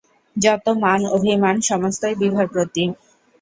[0.35, 2.83] যত মান-অভিমান সমস্তই বিভার প্রতি।